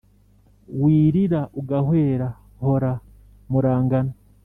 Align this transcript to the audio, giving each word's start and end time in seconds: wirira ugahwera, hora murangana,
wirira 0.81 1.41
ugahwera, 1.59 2.27
hora 2.63 2.91
murangana, 3.51 4.13